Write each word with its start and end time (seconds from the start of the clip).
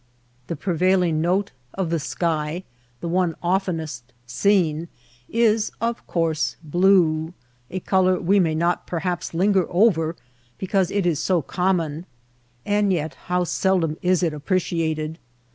The 0.47 0.55
prevailing 0.55 1.21
note 1.21 1.51
of 1.75 1.91
the 1.91 1.99
sky, 1.99 2.63
the 3.01 3.07
one 3.07 3.35
of 3.43 3.65
tenest 3.65 4.01
seen, 4.25 4.87
is, 5.29 5.71
of 5.79 6.07
course, 6.07 6.55
blue— 6.63 7.35
a 7.69 7.81
color 7.81 8.19
we 8.19 8.39
may 8.39 8.55
DESEET 8.55 8.57
SKY 8.57 8.57
AND 8.61 8.61
CLOUDS 8.61 8.79
97 8.79 8.79
not 8.79 8.87
perhaps 8.87 9.33
linger 9.35 9.65
over 9.69 10.15
because 10.57 10.89
it 10.89 11.05
is 11.05 11.19
so 11.19 11.43
com 11.43 11.77
mon. 11.77 12.05
And 12.65 12.91
yet 12.91 13.13
how 13.29 13.43
seldom 13.43 13.91
it 13.91 13.97
is 14.09 14.23
appreciated 14.23 15.19